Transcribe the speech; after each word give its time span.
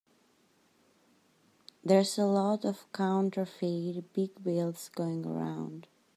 There's 1.83 2.17
a 2.17 2.25
lot 2.25 2.65
of 2.65 2.91
counterfeit 2.91 4.11
big 4.13 4.43
bills 4.43 4.89
going 4.95 5.27
around. 5.27 5.85